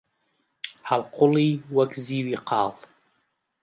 [0.89, 2.71] هەڵقوڵی وەک زیوی قاڵ